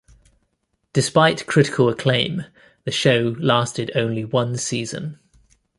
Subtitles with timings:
[0.93, 2.45] Despite critical acclaim,
[2.85, 5.19] the show lasted only one season.